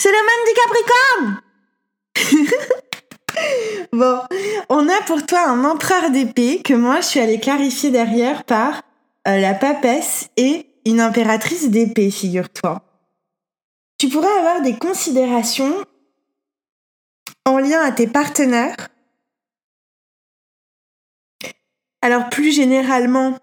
[0.00, 1.42] C'est le même du Capricorne
[3.92, 4.20] Bon,
[4.68, 8.82] on a pour toi un empereur d'épée que moi je suis allée clarifier derrière par
[9.28, 12.82] euh, la papesse et une impératrice d'épée, figure-toi.
[13.98, 15.84] Tu pourrais avoir des considérations
[17.44, 18.88] en lien à tes partenaires.
[22.02, 23.38] Alors plus généralement,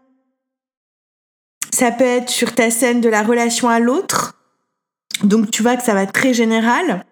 [1.74, 4.43] ça peut être sur ta scène de la relation à l'autre.
[5.22, 7.06] Donc tu vois que ça va être très général.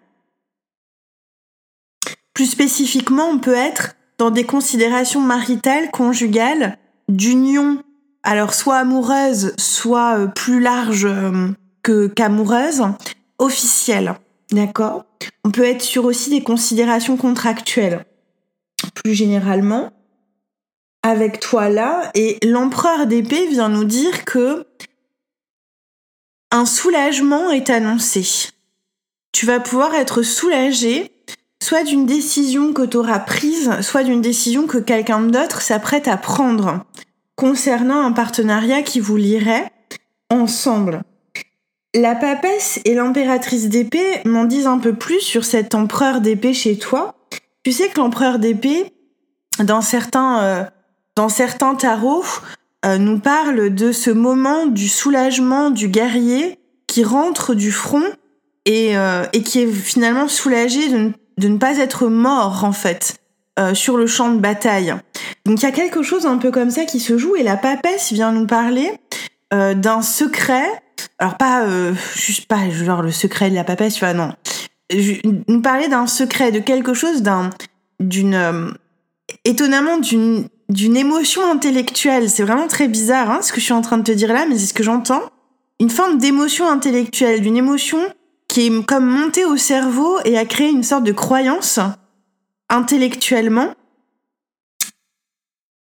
[2.34, 7.82] Plus spécifiquement, on peut être dans des considérations maritales, conjugales, d'union,
[8.22, 11.48] alors soit amoureuse, soit euh, plus large euh,
[11.82, 12.82] que qu'amoureuse,
[13.38, 14.14] officielle.
[14.50, 15.04] D'accord?
[15.44, 18.04] On peut être sur aussi des considérations contractuelles.
[18.94, 19.90] Plus généralement,
[21.02, 24.66] avec toi là, et l'empereur d'épée vient nous dire que
[26.52, 28.50] un soulagement est annoncé.
[29.32, 31.10] Tu vas pouvoir être soulagé
[31.62, 36.16] soit d'une décision que tu auras prise, soit d'une décision que quelqu'un d'autre s'apprête à
[36.16, 36.84] prendre
[37.36, 39.72] concernant un partenariat qui vous lierait
[40.28, 41.02] ensemble.
[41.94, 46.78] La papesse et l'impératrice d'épée m'en disent un peu plus sur cet empereur d'épée chez
[46.78, 47.14] toi.
[47.64, 48.92] Tu sais que l'empereur d'épée,
[49.58, 50.64] dans certains, euh,
[51.16, 52.24] dans certains tarots,
[52.84, 58.04] euh, nous parle de ce moment du soulagement du guerrier qui rentre du front
[58.66, 62.72] et, euh, et qui est finalement soulagé de ne de ne pas être mort en
[62.72, 63.16] fait
[63.58, 64.94] euh, sur le champ de bataille.
[65.44, 67.56] Donc il y a quelque chose un peu comme ça qui se joue et la
[67.56, 68.92] papesse vient nous parler
[69.52, 70.66] euh, d'un secret.
[71.18, 74.32] Alors pas euh, juste pas genre le secret de la papesse, tu vois non.
[75.48, 77.50] nous parler d'un secret, de quelque chose d'un
[78.00, 78.74] d'une
[79.44, 82.30] étonnamment d'une d'une émotion intellectuelle.
[82.30, 84.46] C'est vraiment très bizarre hein, ce que je suis en train de te dire là,
[84.46, 85.22] mais c'est ce que j'entends.
[85.80, 87.98] Une forme d'émotion intellectuelle, d'une émotion
[88.48, 91.80] qui est comme monté au cerveau et a créé une sorte de croyance
[92.68, 93.74] intellectuellement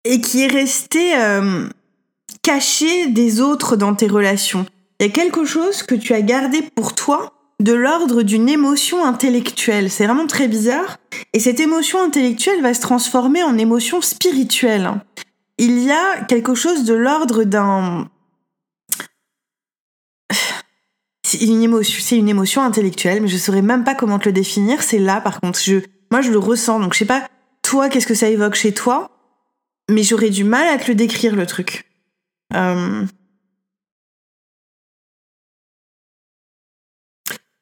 [0.04, 1.67] et qui est resté euh,
[2.42, 4.66] caché des autres dans tes relations.
[4.99, 9.05] Il y a quelque chose que tu as gardé pour toi de l'ordre d'une émotion
[9.05, 9.89] intellectuelle.
[9.89, 10.98] C'est vraiment très bizarre.
[11.33, 14.92] Et cette émotion intellectuelle va se transformer en émotion spirituelle.
[15.58, 18.10] Il y a quelque chose de l'ordre d'un
[21.26, 24.83] c'est une émotion, intellectuelle, mais je saurais même pas comment te le définir.
[24.83, 25.77] C'est là, par contre, je,
[26.11, 26.80] moi, je le ressens.
[26.80, 27.27] Donc, je sais pas,
[27.64, 29.10] toi, qu'est-ce que ça évoque chez toi,
[29.89, 31.86] mais j'aurais du mal à te le décrire, le truc.
[32.54, 33.04] Euh,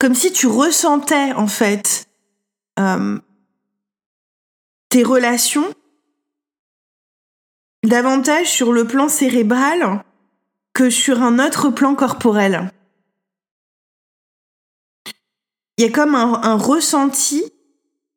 [0.03, 2.09] comme si tu ressentais, en fait,
[2.77, 3.17] euh,
[4.89, 5.73] tes relations
[7.85, 10.03] davantage sur le plan cérébral
[10.73, 12.69] que sur un autre plan corporel
[15.77, 17.41] il y a comme un, ressenti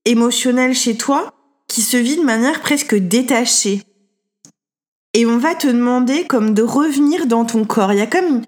[0.05, 1.33] émotionnel chez toi
[1.69, 3.85] qui se vit de manière presque détachée.
[5.15, 7.93] Et on va te demander comme de revenir dans ton corps.
[7.93, 8.43] Il y a comme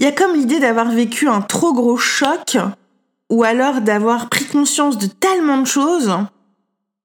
[0.00, 2.56] il y a comme l'idée d'avoir vécu un trop gros choc
[3.28, 6.10] ou alors d'avoir pris conscience de tellement de choses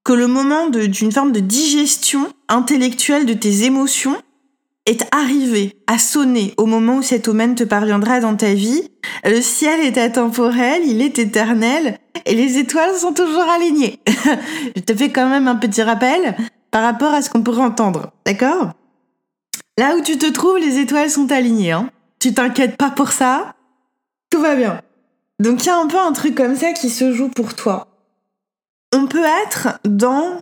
[0.02, 4.16] que le moment d'une forme de digestion intellectuelle de tes émotions
[4.86, 8.88] est arrivé à sonner au moment où cet omen te parviendra dans ta vie.
[9.24, 14.00] Le ciel est atemporel, il est éternel, et les étoiles sont toujours alignées.
[14.76, 16.34] Je te fais quand même un petit rappel
[16.70, 18.70] par rapport à ce qu'on pourrait entendre, d'accord?
[19.76, 21.72] Là où tu te trouves, les étoiles sont alignées.
[21.72, 21.90] Hein
[22.26, 23.54] tu t'inquiètes pas pour ça,
[24.30, 24.82] tout va bien.
[25.38, 27.86] Donc il y a un peu un truc comme ça qui se joue pour toi.
[28.92, 30.40] On peut être dans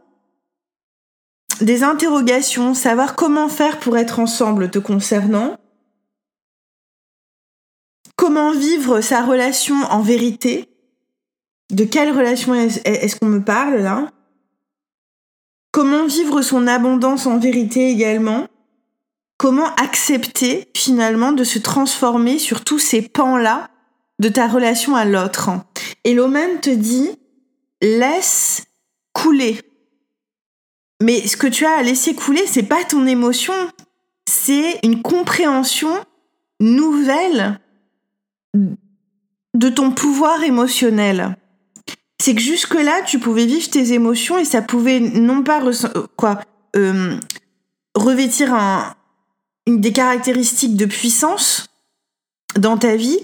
[1.61, 5.59] des interrogations, savoir comment faire pour être ensemble te concernant,
[8.17, 10.71] comment vivre sa relation en vérité,
[11.71, 14.09] de quelle relation est-ce qu'on me parle là,
[15.71, 18.47] comment vivre son abondance en vérité également,
[19.37, 23.71] comment accepter finalement de se transformer sur tous ces pans-là
[24.21, 25.51] de ta relation à l'autre?
[26.05, 27.11] Et l'Omen te dit,
[27.81, 28.65] laisse
[29.13, 29.61] couler
[31.05, 33.53] mais ce que tu as à laisser couler, c'est pas ton émotion,
[34.27, 35.93] c'est une compréhension
[36.61, 37.61] nouvelle
[38.55, 41.37] de ton pouvoir émotionnel.
[42.19, 45.61] C'est que jusque-là, tu pouvais vivre tes émotions et ça pouvait non pas
[46.17, 46.41] quoi
[46.75, 47.19] euh,
[47.95, 48.95] revêtir un,
[49.67, 51.67] des caractéristiques de puissance
[52.57, 53.19] dans ta vie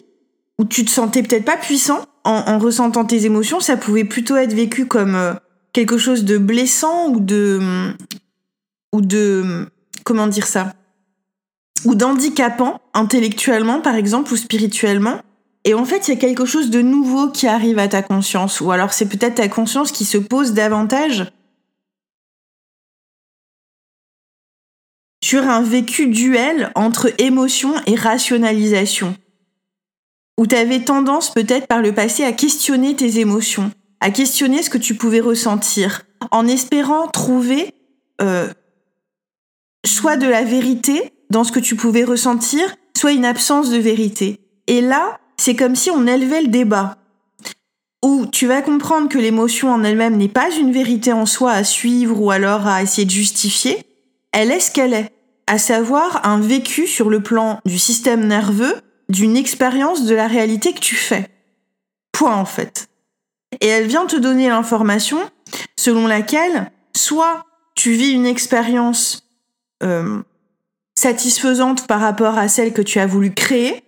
[0.59, 3.61] où tu te sentais peut-être pas puissant en, ressentant tes émotions.
[3.61, 5.33] Ça pouvait plutôt être vécu comme euh,
[5.73, 7.95] quelque chose de blessant ou de
[8.93, 9.67] ou de
[10.05, 10.75] comment dire ça
[11.87, 15.21] ou d'handicapant intellectuellement par exemple ou spirituellement
[15.65, 18.61] Et en fait, il y a quelque chose de nouveau qui arrive à ta conscience,
[18.61, 21.31] ou alors c'est peut-être ta conscience qui se pose davantage
[25.31, 29.15] sur un vécu duel entre émotion et rationalisation,
[30.37, 34.71] où tu avais tendance peut-être par le passé à questionner tes émotions, à questionner ce
[34.71, 37.73] que tu pouvais ressentir, en espérant trouver
[38.21, 38.49] euh,
[39.87, 44.41] soit de la vérité dans ce que tu pouvais ressentir, soit une absence de vérité.
[44.67, 46.99] Et là, c'est comme si on élevait le débat.
[48.05, 51.63] Où tu vas comprendre que l'émotion en elle-même n'est pas une vérité en soi à
[51.63, 53.79] suivre ou alors à essayer de justifier.
[54.33, 55.20] Elle est ce qu'elle est.
[55.51, 60.73] À savoir un vécu sur le plan du système nerveux d'une expérience de la réalité
[60.73, 61.29] que tu fais.
[62.13, 62.87] Point en fait.
[63.61, 65.19] Et elle vient te donner l'information
[65.77, 67.45] selon laquelle soit
[67.75, 69.29] tu vis une expérience
[69.83, 70.23] euh,
[70.97, 73.83] satisfaisante par rapport à celle que tu as voulu créer,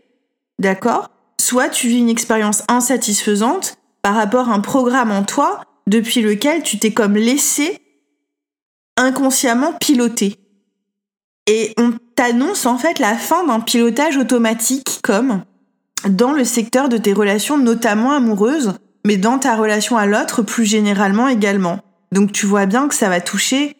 [0.58, 1.10] d'accord
[1.40, 6.64] soit tu vis une expérience insatisfaisante par rapport à un programme en toi depuis lequel
[6.64, 7.78] tu t'es comme laissé
[8.96, 10.41] inconsciemment piloter.
[11.46, 15.42] Et on t'annonce en fait la fin d'un pilotage automatique comme
[16.08, 18.74] dans le secteur de tes relations notamment amoureuses,
[19.04, 21.80] mais dans ta relation à l'autre plus généralement également.
[22.12, 23.76] Donc tu vois bien que ça va toucher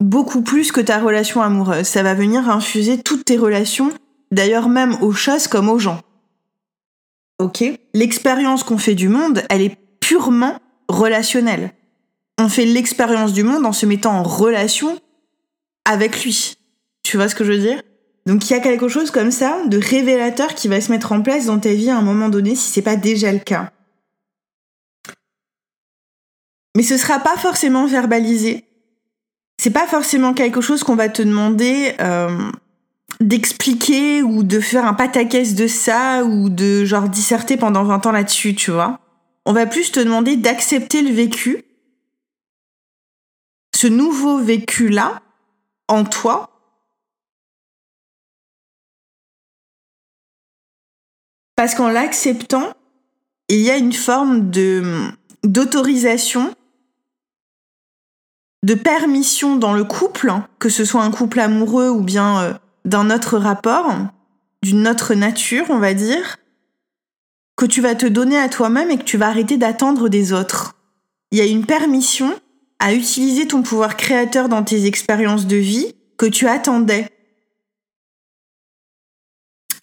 [0.00, 1.86] beaucoup plus que ta relation amoureuse.
[1.86, 3.90] Ça va venir infuser toutes tes relations,
[4.30, 6.00] d'ailleurs même aux choses comme aux gens.
[7.38, 7.64] Ok
[7.94, 10.58] L'expérience qu'on fait du monde, elle est purement
[10.88, 11.72] relationnelle.
[12.38, 14.98] On fait l'expérience du monde en se mettant en relation
[15.84, 16.56] avec lui.
[17.04, 17.80] Tu vois ce que je veux dire?
[18.26, 21.22] Donc il y a quelque chose comme ça de révélateur qui va se mettre en
[21.22, 23.70] place dans ta vie à un moment donné si c'est pas déjà le cas.
[26.76, 28.64] Mais ce sera pas forcément verbalisé.
[29.58, 32.50] C'est pas forcément quelque chose qu'on va te demander euh,
[33.20, 38.12] d'expliquer ou de faire un pataquès de ça ou de genre disserter pendant 20 ans
[38.12, 38.98] là-dessus, tu vois.
[39.46, 41.64] On va plus te demander d'accepter le vécu,
[43.76, 45.20] ce nouveau vécu-là,
[45.88, 46.53] en toi.
[51.56, 52.72] Parce qu'en l'acceptant,
[53.48, 54.82] il y a une forme de
[55.44, 56.54] d'autorisation,
[58.64, 62.54] de permission dans le couple, que ce soit un couple amoureux ou bien euh,
[62.86, 63.92] d'un autre rapport,
[64.62, 66.38] d'une autre nature, on va dire,
[67.56, 70.74] que tu vas te donner à toi-même et que tu vas arrêter d'attendre des autres.
[71.30, 72.34] Il y a une permission
[72.78, 77.08] à utiliser ton pouvoir créateur dans tes expériences de vie que tu attendais.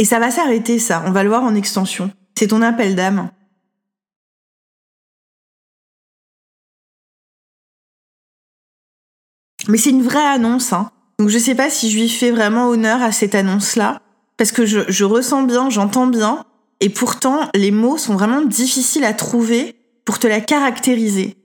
[0.02, 1.04] Et ça va s'arrêter, ça.
[1.06, 2.12] On va le voir en extension.
[2.36, 3.30] C'est ton appel d'âme.
[9.68, 10.90] Mais c'est une vraie annonce, hein.
[11.20, 14.02] Donc je sais pas si je lui fais vraiment honneur à cette annonce-là,
[14.38, 16.46] parce que je, ressens bien, j'entends bien,
[16.80, 21.38] et pourtant les mots sont vraiment difficiles à trouver pour te la caractériser.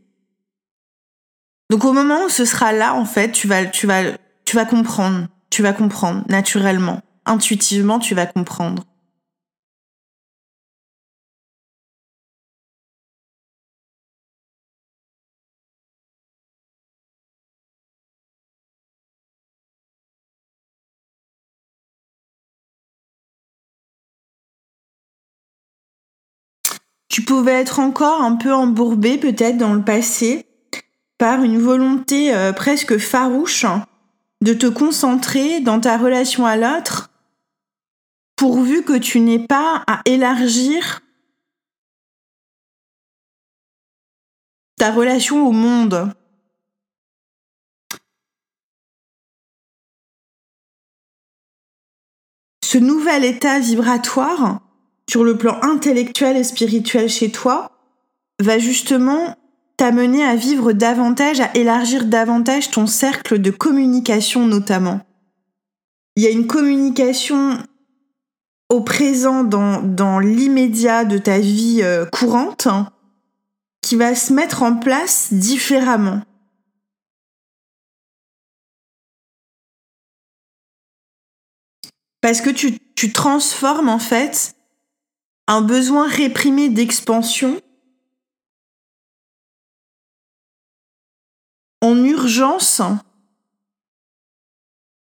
[1.69, 4.13] Donc au moment où ce sera là, en fait, tu vas, tu vas,
[4.47, 8.85] tu vas comprendre, tu vas comprendre naturellement, intuitivement, tu vas comprendre.
[27.09, 30.45] Tu pouvais être encore un peu embourbé peut-être dans le passé
[31.17, 33.65] par une volonté euh, presque farouche
[34.43, 37.09] de te concentrer dans ta relation à l'autre
[38.37, 41.03] pourvu que tu n'aies pas à élargir
[44.79, 46.13] ta relation au monde.
[52.63, 54.61] Ce nouvel état vibratoire
[55.09, 57.71] sur le plan intellectuel et spirituel chez toi,
[58.41, 59.37] va justement
[59.77, 65.01] t'amener à vivre davantage, à élargir davantage ton cercle de communication notamment.
[66.17, 67.59] Il y a une communication
[68.69, 72.69] au présent dans, l'immédiat de ta vie euh, courante
[73.81, 76.23] qui va se mettre en place différemment.
[82.21, 84.57] Parce que tu transformes en fait
[85.47, 87.61] un besoin réprimé d'expansion
[91.81, 92.83] en urgence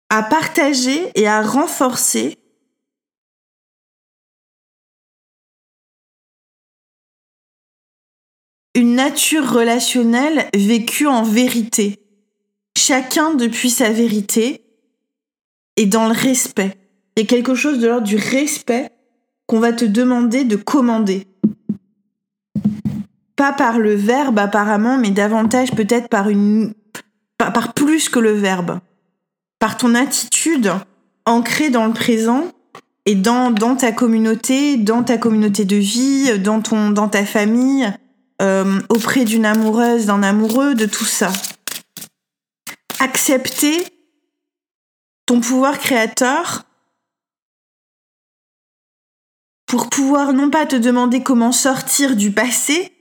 [0.08, 2.41] à partager et à renforcer
[8.74, 12.00] une nature relationnelle vécue en vérité,
[12.76, 14.64] chacun depuis sa vérité
[15.76, 16.76] et dans le respect.
[17.16, 18.90] Il y a quelque chose de l'ordre du respect
[19.46, 21.26] qu'on va te demander de commander.
[23.36, 26.72] Pas par le verbe apparemment, mais davantage peut-être par une
[27.36, 28.78] par, plus que le verbe.
[29.58, 30.72] Par ton attitude
[31.26, 32.44] ancrée dans le présent
[33.04, 37.92] et dans, dans ta communauté, dans ta communauté de vie, dans, ton, dans ta famille,
[38.40, 41.32] euh, auprès d'une amoureuse, d'un amoureux, de tout ça.
[42.98, 43.84] Accepter
[45.26, 46.64] ton pouvoir créateur
[49.66, 52.92] pour pouvoir non pas te demander comment sortir du passé,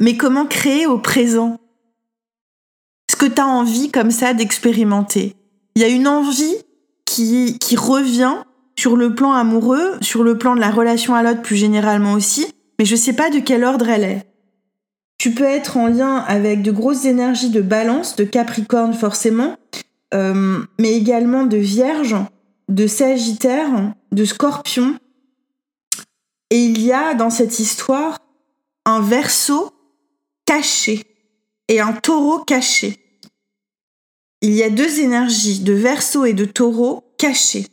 [0.00, 1.60] mais comment créer au présent
[3.10, 5.36] ce que tu as envie comme ça d'expérimenter.
[5.74, 6.56] Il y a une envie
[7.04, 8.36] qui, revient
[8.78, 12.46] sur le plan amoureux, sur le plan de la relation à l'autre plus généralement aussi,
[12.78, 14.31] mais je sais pas de quel ordre elle est.
[15.22, 19.56] Tu peux être en lien avec de grosses énergies de balance, de capricorne forcément,
[20.14, 22.16] euh, mais également de vierge,
[22.68, 24.98] de sagittaire, de scorpion.
[26.50, 28.18] Et il y a dans cette histoire
[28.84, 29.70] un verso
[30.44, 31.04] caché
[31.68, 32.98] et un taureau caché.
[34.40, 37.68] Il y a deux énergies de verso et de taureau cachées.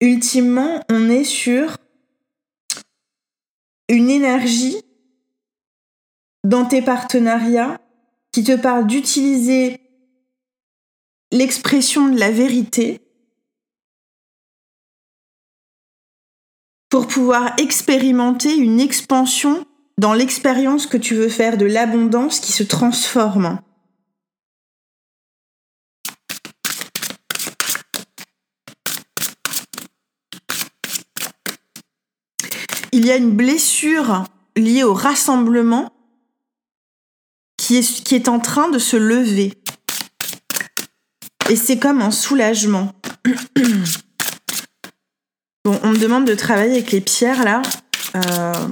[0.00, 1.78] Ultimement, on est sur
[3.88, 4.76] une énergie
[6.44, 7.80] dans tes partenariats
[8.32, 9.80] qui te parle d'utiliser
[11.32, 13.00] l'expression de la vérité
[16.88, 19.64] pour pouvoir expérimenter une expansion
[19.98, 23.60] dans l'expérience que tu veux faire de l'abondance qui se transforme.
[32.92, 34.24] il y a une blessure
[34.56, 35.92] liée au rassemblement
[37.70, 39.54] qui est, en train de se lever.
[41.48, 42.92] Et c'est comme un soulagement.
[45.64, 47.62] bon, on me demande de travailler avec les pierres là.
[48.16, 48.68] Euh...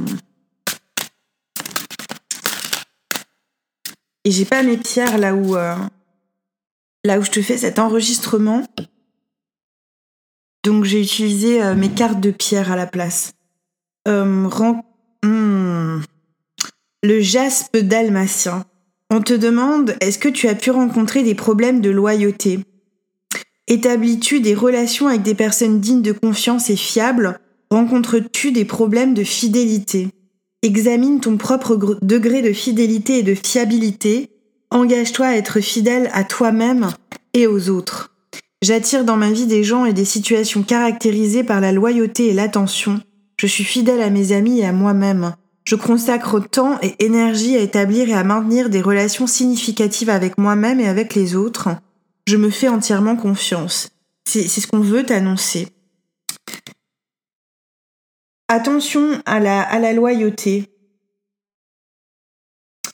[4.25, 5.77] Et j'ai pas mes pierres là où, euh,
[7.05, 8.65] là où je te fais cet enregistrement.
[10.65, 13.33] Donc j'ai utilisé euh, mes cartes de pierre à la place.
[14.07, 16.01] Hmm.
[17.03, 18.65] Le jaspe dalmatien.
[19.11, 22.61] On te demande, est-ce que tu as pu rencontrer des problèmes de loyauté?
[23.67, 27.41] Établis-tu des relations avec des personnes dignes de confiance et fiables?
[27.71, 30.09] Rencontres-tu des problèmes de fidélité?
[30.63, 34.29] Examine ton propre degré de fidélité et de fiabilité.
[34.71, 36.91] Engage-toi à être fidèle à toi-même
[37.33, 38.15] et aux autres.
[38.61, 43.01] J'attire dans ma vie des gens et des situations caractérisées par la loyauté et l'attention.
[43.39, 45.35] Je suis fidèle à mes amis et à moi-même.
[45.69, 50.81] Je consacre temps et énergie à établir et à maintenir des relations significatives avec moi-même
[50.81, 51.69] et avec les autres.
[52.27, 53.91] Je me fais entièrement confiance.
[54.25, 55.69] C'est ce qu'on veut t'annoncer.
[58.49, 60.71] Attention à la, loyauté.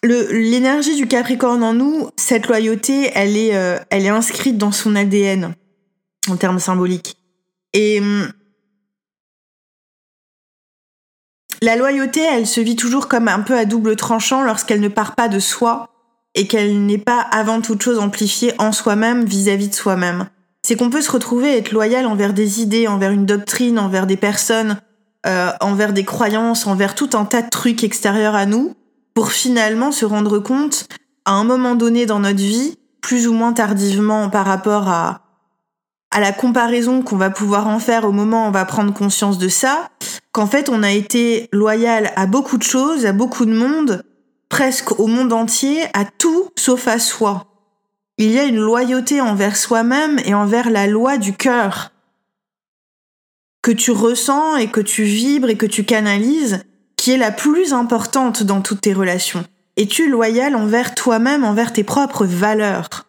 [0.03, 4.97] L'énergie du Capricorne en nous, cette loyauté, elle est, euh, elle est inscrite dans son
[4.97, 5.55] ADN
[6.29, 7.19] en termes symboliques.
[7.73, 8.01] Et
[11.65, 15.15] La loyauté, elle se vit toujours comme un peu à double tranchant lorsqu'elle ne part
[15.15, 15.89] pas de soi
[16.35, 20.27] et qu'elle n'est pas avant toute chose amplifiée en soi-même vis-à-vis de soi-même.
[20.63, 24.19] C'est qu'on peut se retrouver être loyal envers des idées, envers une doctrine, envers des
[24.19, 24.77] personnes,
[25.27, 28.75] euh, envers des croyances, envers tout un tas de trucs extérieurs à nous,
[29.15, 30.87] pour finalement se rendre compte,
[31.25, 35.24] à un moment donné dans notre vie, plus ou moins tardivement par rapport à,
[36.15, 39.37] à la comparaison qu'on va pouvoir en faire au moment où on va prendre conscience
[39.37, 39.91] de ça,
[40.31, 44.05] qu'en fait on a été loyal à beaucoup de choses, à beaucoup de monde,
[44.49, 47.47] presque au monde entier, à tout sauf à soi.
[48.17, 51.91] Il y a une loyauté envers soi-même et envers la loi du cœur
[53.61, 56.63] que tu ressens et que tu vibres et que tu canalises,
[56.97, 59.45] qui est la plus importante dans toutes tes relations.
[59.77, 63.07] Es-tu loyal envers toi-même, envers tes propres valeurs?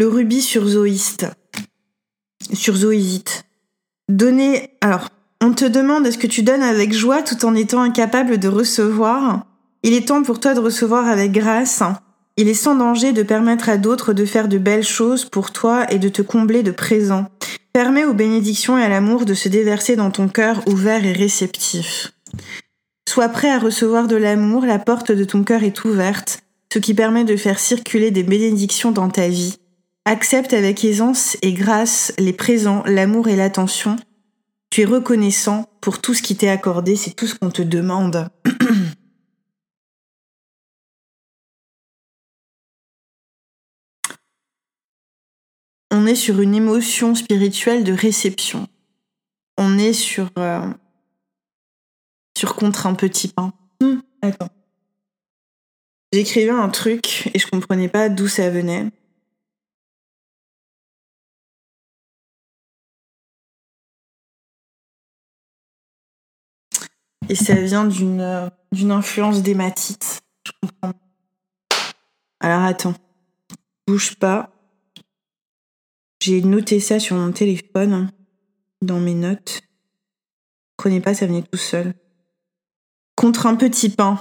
[0.00, 1.26] Le rubis sur zoïste,
[2.54, 3.44] sur zoïsite.
[4.08, 5.10] Donner, alors,
[5.42, 9.44] on te demande est-ce que tu donnes avec joie tout en étant incapable de recevoir?
[9.82, 11.82] Il est temps pour toi de recevoir avec grâce.
[12.38, 15.84] Il est sans danger de permettre à d'autres de faire de belles choses pour toi
[15.92, 17.26] et de te combler de présents.
[17.74, 22.14] Permets aux bénédictions et à l'amour de se déverser dans ton cœur ouvert et réceptif.
[23.06, 26.40] Sois prêt à recevoir de l'amour, la porte de ton cœur est ouverte,
[26.72, 29.59] ce qui permet de faire circuler des bénédictions dans ta vie.
[30.04, 33.96] Accepte avec aisance et grâce les présents, l'amour et l'attention.
[34.70, 38.28] Tu es reconnaissant pour tout ce qui t'est accordé, c'est tout ce qu'on te demande.
[45.90, 48.68] on est sur une émotion spirituelle de réception.
[49.58, 50.72] On est sur euh,
[52.38, 53.52] sur contre un petit pain.
[54.22, 54.48] Attends.
[56.12, 58.90] J'écrivais un truc et je comprenais pas d'où ça venait.
[67.30, 70.20] Et ça vient d'une influence d'hématite.
[70.44, 70.98] Je comprends.
[72.40, 72.94] Alors attends.
[73.86, 74.50] Bouge pas.
[76.20, 78.10] J'ai noté ça sur mon téléphone,
[78.82, 79.62] dans mes notes.
[80.76, 81.94] Prenez pas, ça venait tout seul.
[83.14, 84.20] Contre un petit pain.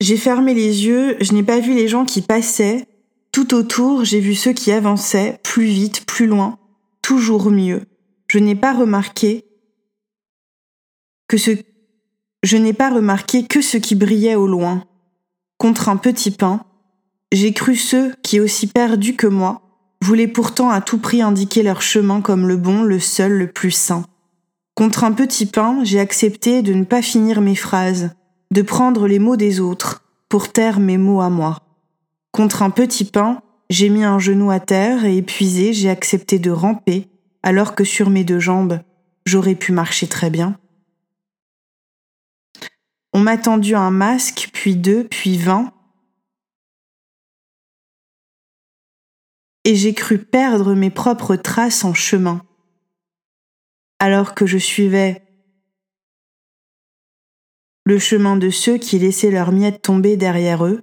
[0.00, 2.88] J'ai fermé les yeux, je n'ai pas vu les gens qui passaient.
[3.30, 6.58] Tout autour, j'ai vu ceux qui avançaient, plus vite, plus loin,
[7.00, 7.86] toujours mieux.
[8.26, 9.44] Je n'ai pas remarqué
[11.30, 11.52] que ce
[12.42, 14.82] je n'ai pas remarqué que ce qui brillait au loin.
[15.58, 16.64] Contre un petit pain,
[17.30, 19.62] j'ai cru ceux qui, aussi perdus que moi,
[20.02, 23.70] voulaient pourtant à tout prix indiquer leur chemin comme le bon, le seul, le plus
[23.70, 24.04] sain.
[24.74, 28.10] Contre un petit pain, j'ai accepté de ne pas finir mes phrases,
[28.50, 31.58] de prendre les mots des autres, pour taire mes mots à moi.
[32.32, 36.50] Contre un petit pain, j'ai mis un genou à terre et épuisé, j'ai accepté de
[36.50, 37.06] ramper,
[37.44, 38.80] alors que sur mes deux jambes,
[39.26, 40.56] j'aurais pu marcher très bien.
[43.12, 45.72] On m'a tendu un masque, puis deux, puis vingt,
[49.64, 52.44] et j'ai cru perdre mes propres traces en chemin.
[53.98, 55.22] Alors que je suivais
[57.84, 60.82] le chemin de ceux qui laissaient leurs miettes tomber derrière eux,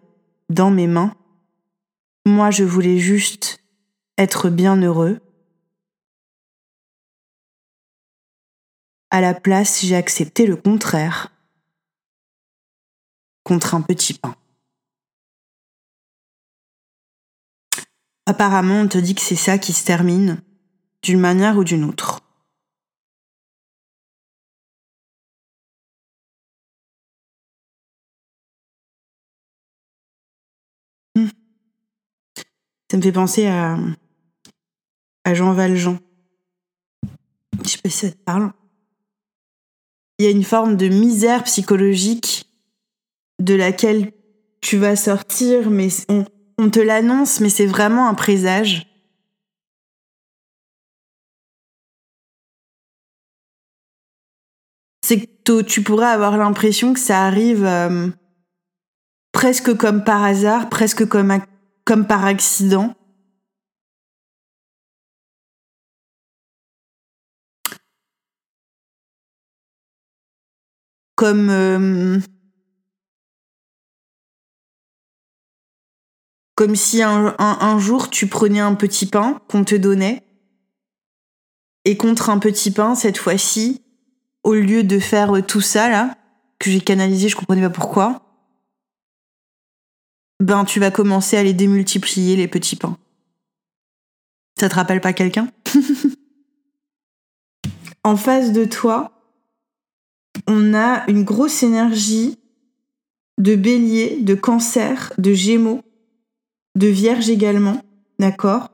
[0.49, 1.15] dans mes mains,
[2.25, 3.63] moi je voulais juste
[4.17, 5.19] être bien heureux.
[9.09, 11.31] À la place, j'ai accepté le contraire,
[13.47, 14.35] contre un petit pain.
[18.25, 20.41] Apparemment, on te dit que c'est ça qui se termine,
[21.01, 22.19] d'une manière ou d'une autre.
[31.15, 31.29] Hmm.
[32.91, 33.77] Ça me fait penser à,
[35.23, 35.99] à Jean Valjean.
[37.63, 38.51] Je sais pas si ça te parle.
[40.19, 42.46] Il y a une forme de misère psychologique
[43.39, 44.11] de laquelle
[44.61, 48.87] tu vas sortir, mais on, te l'annonce, mais c'est vraiment un présage.
[55.05, 58.09] C'est que tu pourrais avoir l'impression que ça arrive euh,
[59.31, 61.39] presque comme par hasard, presque comme,
[61.85, 62.93] comme par accident.
[71.15, 71.49] Comme...
[71.49, 72.19] Euh,
[76.57, 80.23] Comme si un, jour tu prenais un petit pain qu'on te donnait,
[81.85, 83.83] et contre un petit pain, cette fois-ci,
[84.43, 86.17] au lieu de faire tout ça là,
[86.57, 88.23] que j'ai canalisé, je comprenais pas pourquoi,
[90.39, 92.97] ben tu vas commencer à les démultiplier les petits pains.
[94.59, 95.49] Ça te rappelle pas quelqu'un?
[98.03, 99.11] En face de toi,
[100.47, 102.39] on a une grosse énergie
[103.37, 105.83] de bélier, de cancer, de gémeaux
[106.77, 107.81] de Vierge également,
[108.19, 108.69] d'accord?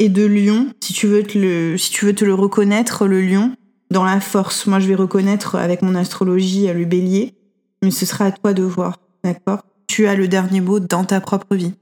[0.00, 3.54] Et de Lion, si tu, veux te le, reconnaître, le Lion,
[3.90, 4.66] dans la force.
[4.66, 7.34] Moi, je vais reconnaître avec mon astrologie le Bélier,
[7.82, 9.62] mais ce sera à toi de voir, d'accord?
[9.86, 11.74] Tu as le dernier mot dans ta propre vie.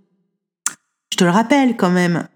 [1.13, 2.29] Je te le rappelle quand même.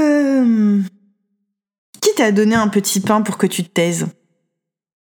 [0.00, 0.80] Euh,
[2.00, 4.06] qui t'a donné un petit pain pour que tu te taises?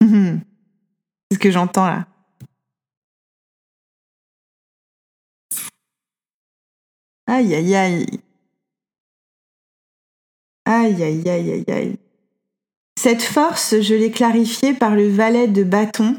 [0.00, 2.06] C'est ce que j'entends là.
[7.26, 8.06] Aïe, aïe, aïe.
[10.64, 11.98] Aïe, aïe, aïe, aïe, aïe.
[12.98, 16.16] Cette force, je l'ai clarifiée par le valet de bâton,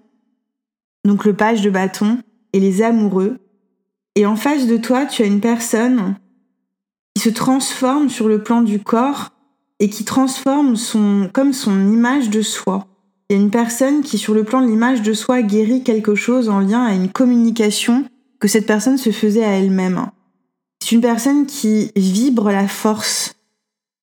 [1.06, 2.20] donc le page de bâton,
[2.54, 3.40] et les amoureux.
[4.16, 6.16] Et en face de toi, tu as une personne
[7.16, 9.30] qui se transforme sur le plan du corps
[9.80, 12.88] et qui transforme son, comme son image de soi.
[13.30, 16.16] Il y a une personne qui, sur le plan de l'image de soi, guérit quelque
[16.16, 18.06] chose en lien à une communication
[18.40, 20.08] que cette personne se faisait à elle-même.
[20.80, 23.34] C'est une personne qui vibre la force,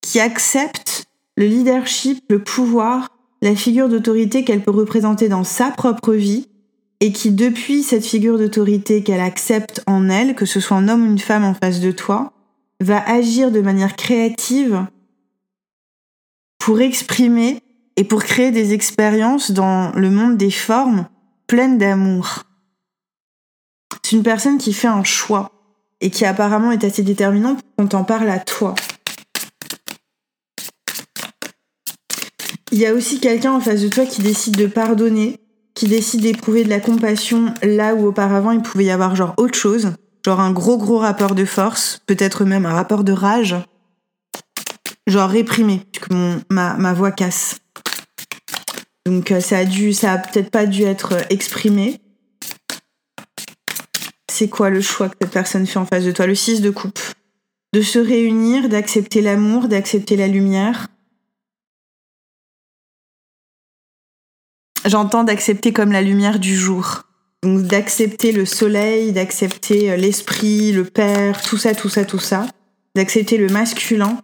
[0.01, 1.05] qui accepte
[1.37, 3.09] le leadership, le pouvoir,
[3.43, 6.49] la figure d'autorité qu'elle peut représenter dans sa propre vie
[7.01, 11.07] et qui, depuis cette figure d'autorité qu'elle accepte en elle, que ce soit un homme
[11.07, 12.33] ou une femme en face de toi,
[12.81, 14.87] va agir de manière créative
[16.59, 17.61] pour exprimer
[17.97, 21.07] et pour créer des expériences dans le monde des formes
[21.47, 22.45] pleines d'amour.
[24.03, 25.54] C'est une personne qui fait un choix
[26.05, 28.75] et qui apparemment est assez déterminante pour qu'on t'en parle à toi.
[32.71, 35.41] Il y a aussi quelqu'un en face de toi qui décide de pardonner,
[35.75, 39.57] qui décide d'éprouver de la compassion là où auparavant il pouvait y avoir genre autre
[39.57, 39.93] chose,
[40.27, 43.57] genre un gros gros rapport de force, peut-être même un rapport de rage,
[45.07, 46.11] genre réprimé, puisque
[46.51, 47.57] ma, voix casse.
[49.07, 52.01] Donc euh, ça a ça a peut-être pas dû être euh, exprimé.
[54.37, 56.27] C'est quoi le choix que cette personne fait en face de toi?
[56.27, 56.99] Le 6 de coupe.
[57.73, 60.89] De se réunir, d'accepter l'amour, d'accepter la lumière.
[64.85, 67.05] J'entends d'accepter comme la lumière du jour.
[67.45, 72.49] Donc d'accepter le soleil, d'accepter euh, l'esprit, le père, tout ça, tout ça, tout ça.
[72.97, 74.21] D'accepter le masculin,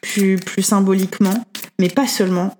[0.00, 1.44] plus, plus symboliquement,
[1.78, 2.56] mais pas seulement.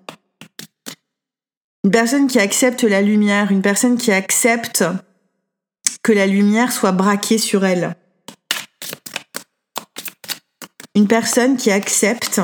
[1.83, 4.83] Une personne qui accepte la lumière, une personne qui accepte
[6.05, 7.95] que la lumière soit braquée sur elle.
[10.93, 12.39] Une personne qui accepte...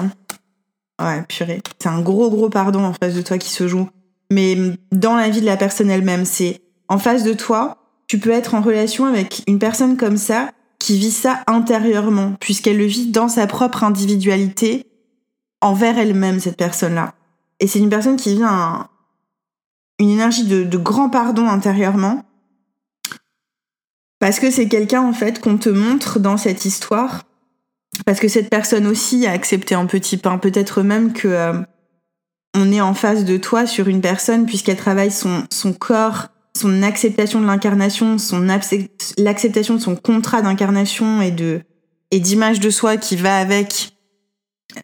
[0.99, 1.61] Ouais, purée.
[1.79, 3.87] C'est un gros, gros pardon en face de toi qui se joue.
[4.31, 4.57] Mais
[4.91, 8.55] dans la vie de la personne elle-même, c'est en face de toi, tu peux être
[8.55, 13.29] en relation avec une personne comme ça qui vit ça intérieurement, puisqu'elle le vit dans
[13.29, 14.87] sa propre individualité
[15.61, 17.13] envers elle-même, cette personne-là.
[17.59, 18.87] Et c'est une personne qui vit un,
[19.99, 22.25] une énergie de grand pardon intérieurement.
[24.21, 27.23] Parce que c'est quelqu'un, en fait, qu'on te montre dans cette histoire.
[28.05, 30.37] Parce que cette personne aussi a accepté un petit pain.
[30.37, 31.53] Peut-être même que euh,
[32.55, 36.83] on est en face de toi sur une personne, puisqu'elle travaille son, son corps, son
[36.83, 38.45] acceptation de l'incarnation, son
[39.17, 41.61] l'acceptation de son contrat d'incarnation et de
[42.11, 43.93] et d'image de soi qui va avec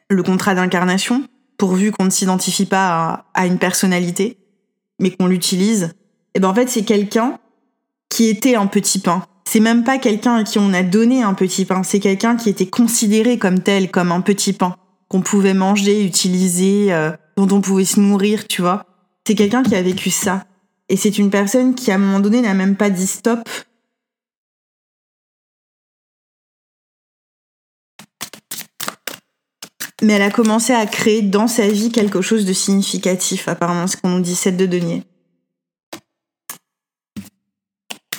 [0.09, 1.25] le contrat d'incarnation,
[1.57, 4.37] pourvu qu'on ne s'identifie pas à, à, une personnalité
[4.99, 5.89] mais qu'on l'utilise, et
[6.35, 7.37] eh ben en fait c'est quelqu'un
[8.09, 9.23] qui était un petit pain.
[9.45, 12.49] C'est même pas quelqu'un à qui on a donné un petit pain, c'est quelqu'un qui
[12.49, 14.75] était considéré comme tel, comme un petit pain,
[15.07, 18.85] qu'on pouvait manger, utiliser, euh, dont on pouvait se nourrir, tu vois.
[19.25, 20.45] C'est quelqu'un qui a vécu ça.
[20.89, 23.39] Et c'est une personne qui à un moment donné n'a même pas dit stop.
[30.01, 33.97] Mais elle a commencé à créer dans sa vie quelque chose de significatif, apparemment, ce
[33.97, 35.03] qu'on nous dit, cette de denier.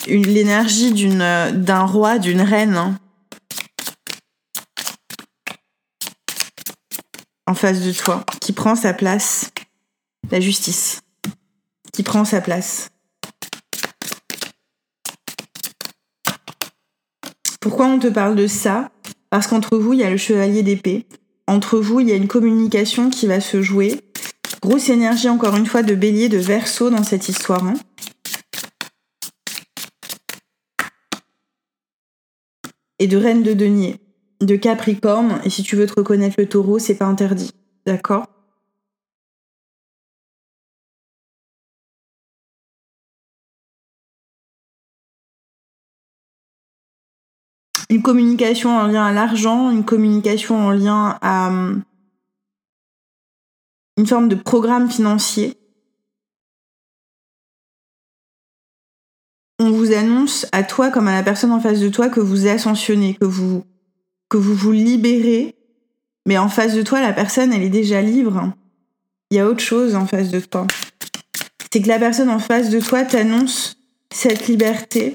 [0.09, 2.99] L'énergie d'une, d'un roi, d'une reine, hein.
[7.49, 9.51] en face de toi, qui prend sa place,
[10.31, 11.01] la justice,
[11.95, 12.91] qui prend sa place.
[17.61, 18.91] Pourquoi on te parle de ça?
[19.31, 21.07] Parce qu'entre vous, il y a le chevalier d'épée,
[21.47, 23.99] entre vous, il y a une communication qui va se jouer.
[24.61, 27.65] Grosse énergie, encore une fois, de bélier, de verso dans cette histoire.
[27.65, 27.75] Hein.
[32.99, 34.01] Et de reine de denier,
[34.41, 35.41] de capricorne.
[35.45, 37.53] Et si tu veux te reconnaître le taureau, c'est pas interdit.
[37.87, 38.27] D'accord?
[47.91, 51.83] Une communication en lien à l'argent, une communication en lien à hum,
[53.97, 55.57] une forme de programme financier.
[59.61, 62.47] On vous annonce à toi comme à la personne en face de toi que vous
[62.47, 63.65] ascensionnez, que vous
[64.29, 65.57] que vous vous libérez,
[66.27, 68.53] mais en face de toi la personne elle est déjà libre.
[69.31, 70.67] Il y a autre chose en face de toi.
[71.73, 73.77] C'est que la personne en face de toi t'annonce
[74.13, 75.15] cette liberté,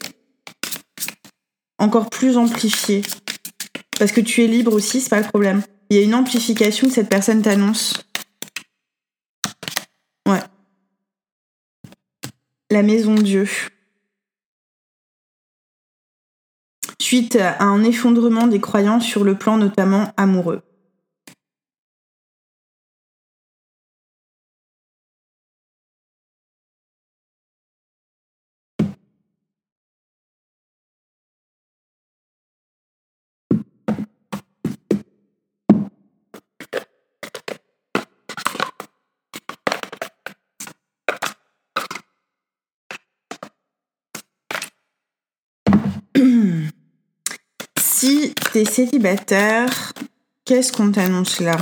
[1.79, 3.01] encore plus amplifié.
[3.97, 5.63] Parce que tu es libre aussi, c'est pas le problème.
[5.89, 8.06] Il y a une amplification que cette personne t'annonce.
[10.27, 10.41] Ouais.
[12.69, 13.47] La maison Dieu.
[17.13, 20.63] Suite à un effondrement des croyances sur le plan notamment amoureux.
[48.13, 49.93] Si t'es célibataire,
[50.45, 51.58] qu'est-ce qu'on t'annonce là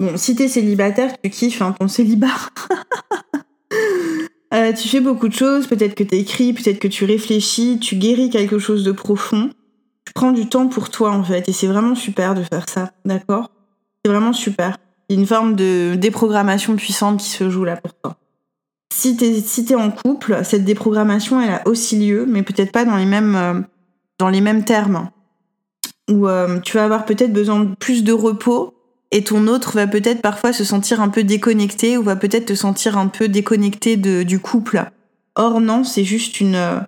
[0.00, 2.28] bon, si t'es célibataire, tu kiffes hein, ton célibat.
[4.52, 7.94] Euh, tu fais beaucoup de choses, peut-être que tu écris, peut-être que tu réfléchis, tu
[7.94, 9.52] guéris quelque chose de profond.
[10.04, 12.90] Tu prends du temps pour toi en fait, et c'est vraiment super de faire ça,
[13.04, 13.52] d'accord?
[14.04, 14.76] C'est vraiment super.
[15.08, 18.16] Il une forme de déprogrammation puissante qui se joue là pour toi.
[18.92, 22.84] Si t'es si es en couple, cette déprogrammation elle a aussi lieu, mais peut-être pas
[22.84, 23.60] dans les mêmes euh,
[24.18, 25.10] dans les mêmes termes.
[26.10, 28.74] Où euh, tu vas avoir peut-être besoin de plus de repos
[29.12, 32.54] et ton autre va peut-être parfois se sentir un peu déconnecté ou va peut-être te
[32.54, 34.84] sentir un peu déconnecté de, du couple.
[35.36, 36.80] Or non, c'est juste une euh,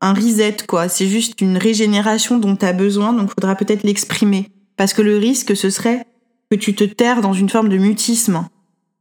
[0.00, 4.50] un reset quoi, c'est juste une régénération dont tu as besoin, donc faudra peut-être l'exprimer
[4.76, 6.04] parce que le risque ce serait
[6.50, 8.44] que tu te terres dans une forme de mutisme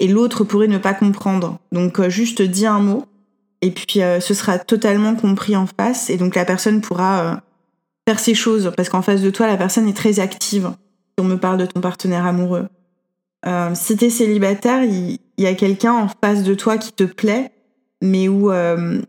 [0.04, 1.58] et l'autre pourrait ne pas comprendre.
[1.72, 3.06] Donc euh, juste dis un mot
[3.62, 7.42] et puis euh, ce sera totalement compris en face et donc la personne pourra
[8.08, 10.72] faire ses choses parce qu'en face de toi la personne est très active
[11.20, 12.68] on me parle de ton partenaire amoureux.
[13.46, 17.52] Euh, si t'es célibataire, il y, a quelqu'un en face de toi qui te plaît,
[18.02, 19.02] mais où euh,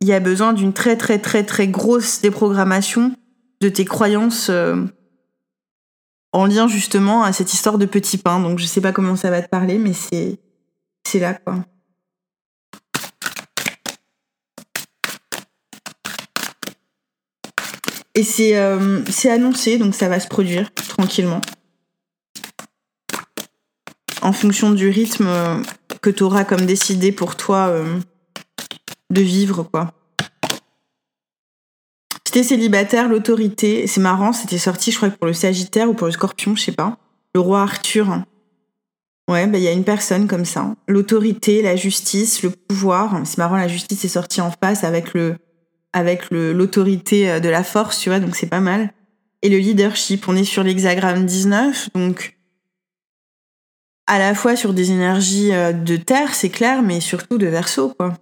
[0.00, 3.12] il y a besoin d'une très très très très grosse déprogrammation
[3.60, 4.84] de tes croyances euh,
[6.32, 8.40] en lien justement à cette histoire de petit pain.
[8.40, 10.38] Donc je sais pas comment ça va te parler, mais c'est
[11.04, 11.64] c'est là quoi.
[18.18, 21.40] Et euh, c'est annoncé, donc ça va se produire tranquillement.
[24.22, 25.62] En fonction du rythme euh,
[26.02, 28.00] que tu auras comme décidé pour toi euh,
[29.10, 29.92] de vivre, quoi.
[32.30, 36.12] T'es célibataire, l'autorité, c'est marrant, c'était sorti, je crois, pour le Sagittaire ou pour le
[36.12, 36.98] Scorpion, je sais pas.
[37.34, 38.22] Le roi Arthur.
[39.28, 40.74] Ouais, bah il y a une personne comme ça.
[40.86, 43.20] L'autorité, la justice, le pouvoir.
[43.24, 45.14] C'est marrant, la justice est sortie en face avec
[46.30, 48.92] l'autorité euh, de la force, tu vois, donc c'est pas mal.
[49.42, 52.36] Et le leadership, on est sur l'hexagramme 19, donc
[54.06, 57.94] à la fois sur des énergies euh, de terre, c'est clair, mais surtout de verso,
[57.98, 58.14] quoi.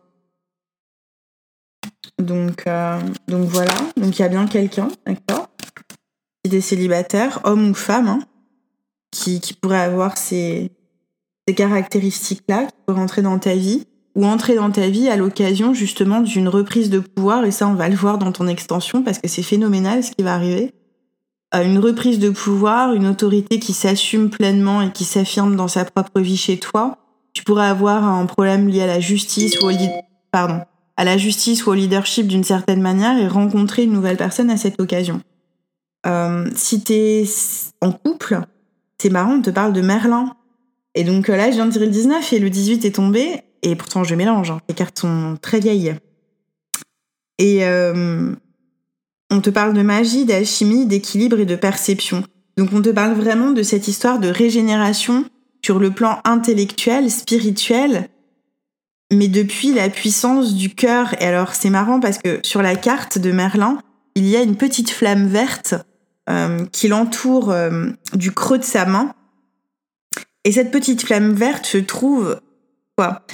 [2.22, 2.98] Donc, euh,
[3.28, 5.50] donc voilà, donc il y a bien quelqu'un, d'accord
[6.44, 8.20] Si des célibataires, homme ou femme, hein,
[9.10, 10.70] qui, qui pourrait avoir ces,
[11.54, 16.20] caractéristiques-là, qui peut rentrer dans ta vie ou entrer dans ta vie à l'occasion justement
[16.20, 19.28] d'une reprise de pouvoir, et ça on va le voir dans ton extension parce que
[19.28, 20.72] c'est phénoménal ce qui va arriver.
[21.54, 25.84] Euh, une reprise de pouvoir, une autorité qui s'assume pleinement et qui s'affirme dans sa
[25.84, 26.98] propre vie chez toi.
[27.34, 29.72] Tu pourrais avoir un problème lié à la justice ou au
[30.32, 30.62] pardon,
[30.96, 34.56] à la justice ou au leadership d'une certaine manière et rencontrer une nouvelle personne à
[34.56, 35.20] cette occasion.
[36.06, 37.24] Euh, si t'es
[37.80, 38.40] en couple,
[39.00, 40.34] c'est marrant, on te parle de Merlin.
[40.94, 43.42] Et donc là, je viens de tirer le 19 et le 18 est tombé.
[43.62, 44.50] Et pourtant, je mélange.
[44.50, 44.60] Hein.
[44.68, 45.94] Les cartes sont très vieilles.
[47.38, 48.32] Et euh,
[49.30, 52.24] on te parle de magie, d'alchimie, d'équilibre et de perception.
[52.56, 55.26] Donc on te parle vraiment de cette histoire de régénération
[55.62, 58.08] sur le plan intellectuel, spirituel,
[59.12, 61.14] mais depuis la puissance du cœur.
[61.20, 63.78] Et alors c'est marrant parce que sur la carte de Merlin,
[64.14, 65.74] il y a une petite flamme verte
[66.28, 69.14] euh, qui l'entoure euh, du creux de sa main.
[70.44, 72.40] Et cette petite flamme verte se trouve
[72.96, 73.26] quoi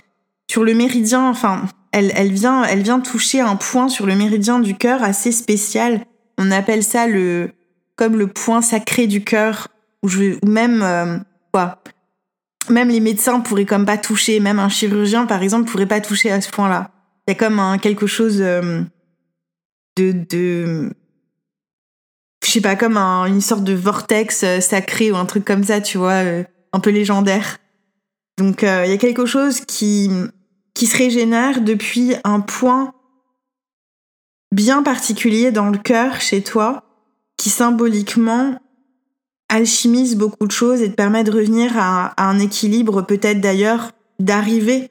[0.53, 4.61] sur le méridien, enfin, elle, elle, vient, elle vient toucher un point sur le méridien
[4.61, 6.05] du cœur assez spécial.
[6.37, 7.53] On appelle ça le,
[7.97, 9.69] comme le point sacré du cœur,
[10.03, 10.11] ou,
[10.47, 11.17] même, euh,
[11.55, 11.79] quoi,
[12.71, 16.31] même les médecins pourraient comme pas toucher, même un chirurgien par exemple pourrait pas toucher
[16.31, 16.91] à ce point-là.
[17.27, 18.83] Il y a comme un, quelque chose euh,
[19.97, 20.93] de, de,
[22.45, 25.81] je sais pas, comme une sorte de vortex euh, sacré ou un truc comme ça,
[25.81, 26.23] tu vois,
[26.73, 27.59] un peu légendaire.
[28.39, 30.11] Donc il y a quelque chose qui
[30.75, 32.95] qui se régénère depuis un point
[34.53, 36.85] bien particulier dans le cœur chez toi,
[37.37, 38.59] qui symboliquement
[39.53, 44.91] alchimise beaucoup de choses et te permet de revenir à, un équilibre, peut-être d'ailleurs d'arriver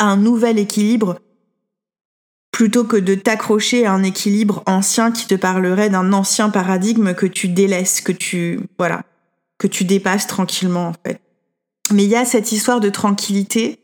[0.00, 1.20] à un nouvel équilibre,
[2.50, 7.26] plutôt que de t'accrocher à un équilibre ancien qui te parlerait d'un ancien paradigme que
[7.26, 9.04] tu délaisses, que tu, voilà,
[9.58, 11.20] que tu dépasses tranquillement en fait.
[11.92, 13.78] Mais il y a cette histoire de tranquillité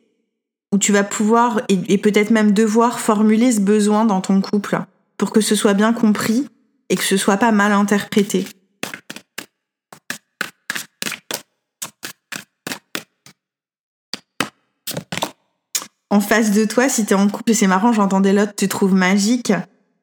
[0.73, 4.81] où tu vas pouvoir et, peut-être même devoir formuler ce besoin dans ton couple
[5.17, 6.49] pour que ce soit bien compris
[6.89, 8.47] et que ce soit pas mal interprété.
[16.13, 18.93] En face de toi, si tu es en couple, c'est marrant, j'entendais l'autre te trouve
[18.93, 19.51] magique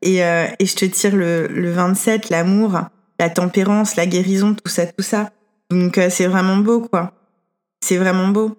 [0.01, 2.79] et, euh, et je te tire le, le 27, l'amour,
[3.19, 5.29] la tempérance, la guérison, tout ça, tout ça.
[5.69, 7.13] Donc euh, c'est vraiment beau, quoi.
[7.85, 8.57] C'est vraiment beau.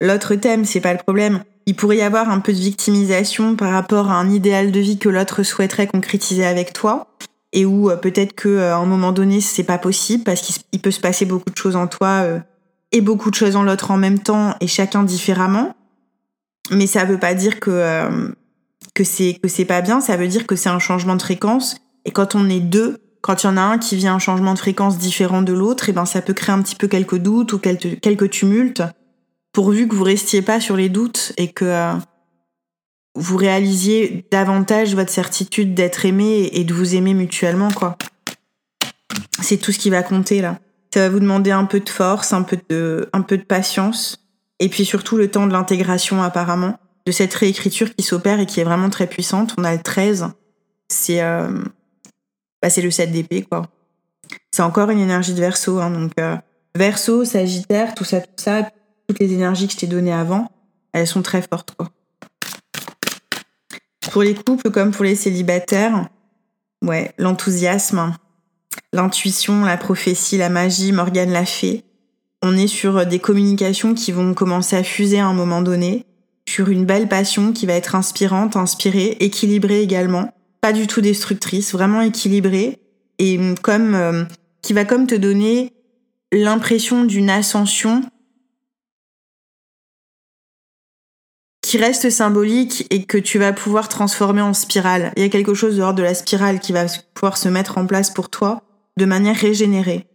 [0.00, 1.44] L'autre thème, c'est pas le problème.
[1.66, 4.96] Il pourrait y avoir un peu de victimisation par rapport à un idéal de vie
[4.96, 7.08] que l'autre souhaiterait concrétiser avec toi
[7.52, 11.00] et où euh, peut-être que un moment donné c'est pas possible parce qu'il peut se
[11.00, 12.24] passer beaucoup de choses en toi
[12.92, 15.74] et beaucoup de choses en l'autre en même temps et chacun différemment.
[16.70, 18.28] Mais ça veut pas dire que euh,
[18.94, 20.00] que c'est pas bien.
[20.00, 21.76] Ça veut dire que c'est un changement de fréquence.
[22.04, 24.54] Et quand on est deux, quand il y en a un qui vient un changement
[24.54, 27.52] de fréquence différent de l'autre, et ben ça peut créer un petit peu quelques doutes
[27.52, 28.82] ou quelques, quelques tumultes,
[29.52, 31.92] pourvu que vous restiez pas sur les doutes et que euh,
[33.14, 37.68] vous réalisiez davantage votre certitude d'être aimé et de vous aimer mutuellement.
[39.40, 40.58] C'est tout ce qui va compter là.
[40.92, 44.25] Ça va vous demander un peu de force, un peu de patience,
[44.58, 48.60] et puis surtout le temps de l'intégration apparemment, de cette réécriture qui s'opère et qui
[48.60, 49.54] est vraiment très puissante.
[49.58, 50.28] On a le 13,
[50.88, 51.48] c'est euh,
[52.62, 53.62] bah, c'est le 7 d'épée, quoi.
[54.50, 56.36] C'est encore une énergie de verso, hein, donc euh,
[56.74, 58.70] verso, sagittaire, tout ça, tout ça,
[59.08, 60.50] toutes les énergies que je t'ai données avant,
[60.92, 61.90] elles sont très fortes, quoi.
[64.10, 66.08] Pour les couples comme pour les célibataires,
[66.82, 68.16] ouais, l'enthousiasme,
[68.92, 71.84] l'intuition, la prophétie, la magie, Morgane l'a fait.
[72.42, 76.04] On est sur des communications qui vont commencer à fuser à un moment donné,
[76.48, 81.72] sur une belle passion qui va être inspirante, inspirée, équilibrée également, pas du tout destructrice,
[81.72, 82.78] vraiment équilibrée
[83.18, 84.24] et comme euh,
[84.62, 85.72] qui va comme te donner
[86.32, 88.02] l'impression d'une ascension
[91.62, 95.12] qui reste symbolique et que tu vas pouvoir transformer en spirale.
[95.16, 97.86] Il y a quelque chose dehors de la spirale qui va pouvoir se mettre en
[97.86, 98.62] place pour toi
[98.96, 100.06] de manière régénérée.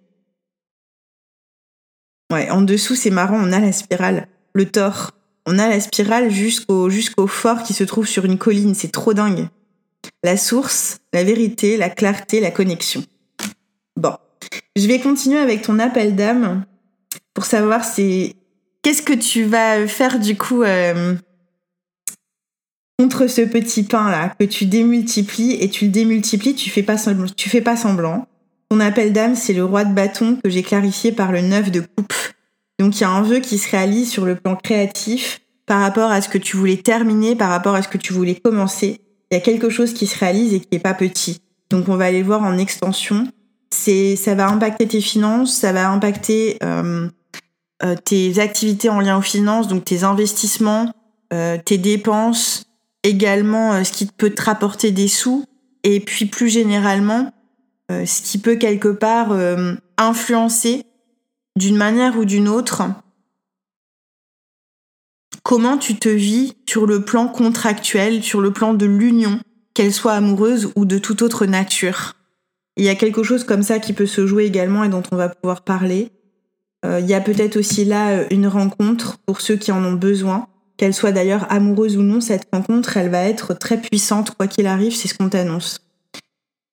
[2.32, 5.12] Ouais, en dessous, c'est marrant, on a la spirale, le tort.
[5.46, 9.50] On a la spirale jusqu'au fort qui se trouve sur une colline, c'est trop dingue.
[10.24, 13.04] La source, la vérité, la clarté, la connexion.
[13.98, 14.16] Bon,
[14.78, 16.64] je vais continuer avec ton appel d'âme
[17.34, 18.36] pour savoir c'est
[18.82, 21.16] qu'est-ce que tu vas faire du coup euh,
[22.98, 26.86] contre ce petit pain là que tu démultiplies et tu le démultiplies, tu fais
[27.36, 28.28] tu fais pas semblant.
[28.80, 32.14] Appel d'âme, c'est le roi de bâton que j'ai clarifié par le neuf de coupe.
[32.80, 36.12] Donc il y a un vœu qui se réalise sur le plan créatif par rapport
[36.12, 39.02] à ce que tu voulais terminer, par rapport à ce que tu voulais commencer.
[39.30, 41.42] Il y a quelque chose qui se réalise et qui est pas petit.
[41.70, 43.28] Donc on va aller voir en extension.
[43.74, 47.08] C'est, ça va impacter tes finances, ça va impacter euh,
[47.84, 50.92] euh, tes activités en lien aux finances, donc tes investissements,
[51.34, 52.66] euh, tes dépenses,
[53.04, 55.46] également ce qui peut te rapporter des sous,
[55.84, 57.32] et puis plus généralement,
[58.06, 60.86] ce qui peut quelque part euh, influencer
[61.56, 62.84] d'une manière ou d'une autre
[65.44, 69.40] comment tu te vis sur le plan contractuel, sur le plan de l'union,
[69.74, 72.14] qu'elle soit amoureuse ou de toute autre nature.
[72.78, 75.16] Il y a quelque chose comme ça qui peut se jouer également et dont on
[75.16, 76.12] va pouvoir parler.
[76.86, 80.48] il y a peut-être aussi là une rencontre pour ceux qui en ont besoin
[80.82, 84.66] qu'elle soit d'ailleurs amoureuse ou non, cette rencontre, elle va être très puissante, quoi qu'il
[84.66, 85.91] arrive, c'est ce qu'on t'annonce.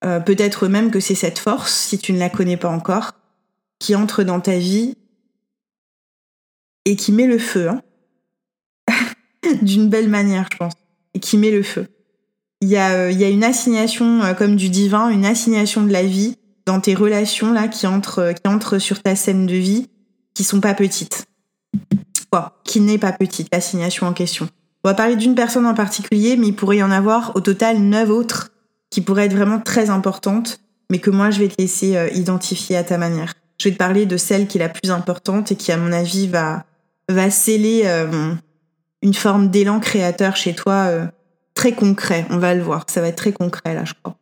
[0.04, 3.12] Euh, peut-être même que c'est cette force, si tu ne la connais pas encore,
[3.78, 4.96] qui entre dans ta vie
[6.84, 7.82] et qui met le feu, hein.
[9.62, 10.72] d'une belle manière, je pense,
[11.14, 11.88] et qui met le feu.
[12.60, 16.36] Il y a, euh, une assignation euh, comme du divin, une assignation de la vie
[16.66, 19.88] dans tes relations là qui entrent, qui entrent sur ta scène de vie,
[20.34, 21.28] qui sont pas petites
[22.64, 24.48] qui n'est pas petite, l'assignation en question.
[24.84, 27.78] On va parler d'une personne en particulier, mais il pourrait y en avoir au total
[27.78, 28.50] neuf autres
[28.90, 32.76] qui pourraient être vraiment très importantes, mais que moi je vais te laisser euh, identifier
[32.76, 33.34] à ta manière.
[33.60, 35.92] Je vais te parler de celle qui est la plus importante et qui, à mon
[35.92, 36.64] avis, va,
[37.08, 38.32] va sceller euh,
[39.02, 41.06] une forme d'élan créateur chez toi euh,
[41.54, 42.24] très concret.
[42.30, 44.16] On va le voir, ça va être très concret là, je crois.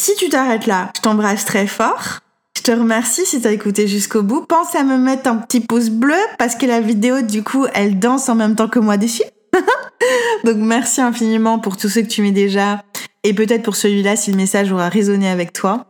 [0.00, 2.18] Si tu t'arrêtes là, je t'embrasse très fort.
[2.56, 4.44] Je te remercie si t'as écouté jusqu'au bout.
[4.44, 7.98] Pense à me mettre un petit pouce bleu parce que la vidéo, du coup, elle
[7.98, 9.22] danse en même temps que moi dessus.
[10.44, 12.84] Donc merci infiniment pour tous ceux que tu mets déjà
[13.22, 15.86] et peut-être pour celui-là si le message aura résonné avec toi.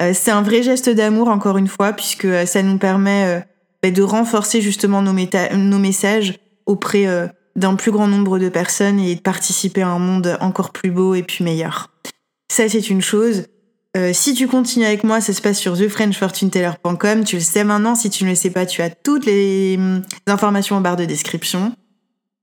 [0.00, 3.40] Euh, c'est un vrai geste d'amour encore une fois puisque euh, ça nous permet euh,
[3.82, 7.06] bah, de renforcer justement nos, messages auprès
[7.54, 11.14] d'un plus grand nombre de personnes et de participer à un monde encore plus beau
[11.14, 11.90] et plus meilleur.
[12.50, 13.44] Ça c'est une chose.
[14.12, 17.24] Si tu continues avec moi, ça se passe sur thefrenchfortuneteller.com.
[17.24, 17.94] Tu le sais maintenant.
[17.94, 21.06] Si tu ne le sais pas, tu as toutes les hum, informations en barre de
[21.06, 21.72] description.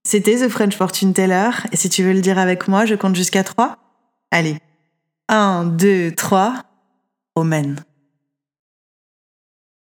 [0.05, 1.49] C'était The French Fortune Teller.
[1.71, 3.77] Et si tu veux le dire avec moi, je compte jusqu'à 3.
[4.31, 4.57] Allez.
[5.29, 6.63] 1, 2, 3.
[7.35, 7.83] Omen.